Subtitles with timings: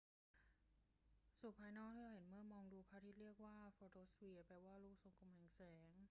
[1.39, 5.91] ส่วนภายนอกที่เราเห็นเมื่อมองดูพระอาทิตย์เรียกว่าโฟโตสเฟียร์ แปลว่า ลูกทรงกลมแห่งแสง